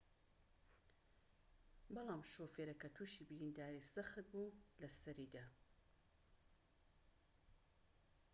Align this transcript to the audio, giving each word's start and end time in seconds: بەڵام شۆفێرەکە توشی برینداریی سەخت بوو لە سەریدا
بەڵام 1.93 2.21
شۆفێرەکە 2.33 2.89
توشی 2.97 3.27
برینداریی 3.29 3.87
سەخت 3.93 4.25
بوو 4.31 4.57
لە 4.81 4.89
سەریدا 4.99 5.47